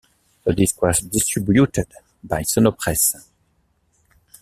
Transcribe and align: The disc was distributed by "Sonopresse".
The 0.45 0.51
disc 0.53 0.81
was 0.81 1.01
distributed 1.01 1.85
by 2.23 2.41
"Sonopresse". 2.41 3.27